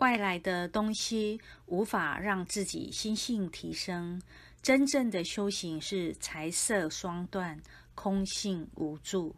[0.00, 4.20] 外来的东西无法让自己心性提升
[4.62, 7.60] 真正的修行是财色双断
[7.94, 9.36] 空性无助。